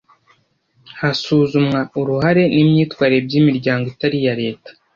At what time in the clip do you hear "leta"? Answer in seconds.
4.41-4.69